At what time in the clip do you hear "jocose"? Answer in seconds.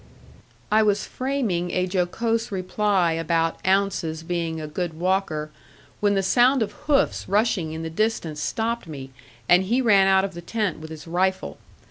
1.85-2.51